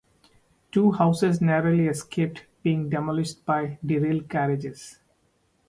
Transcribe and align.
Two 0.71 0.93
houses 0.93 1.41
narrowly 1.41 1.85
escaped 1.87 2.47
being 2.63 2.89
demolished 2.89 3.45
by 3.45 3.77
the 3.83 3.99
derailed 3.99 4.29
carriages. 4.29 4.97